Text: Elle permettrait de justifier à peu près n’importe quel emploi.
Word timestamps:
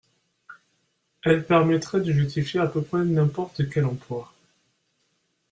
Elle 1.21 1.45
permettrait 1.45 2.01
de 2.01 2.11
justifier 2.11 2.59
à 2.59 2.65
peu 2.65 2.81
près 2.81 3.05
n’importe 3.05 3.69
quel 3.69 3.85
emploi. 3.85 4.33